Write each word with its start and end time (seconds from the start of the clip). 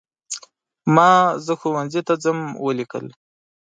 ما 0.95 1.11
"زه 1.45 1.53
ښوونځي 1.59 2.01
ته 2.07 2.13
ځم" 2.23 2.39
ولیکل. 2.65 3.05